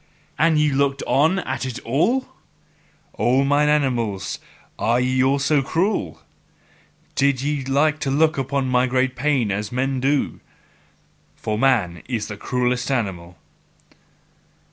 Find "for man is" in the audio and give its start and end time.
11.35-12.29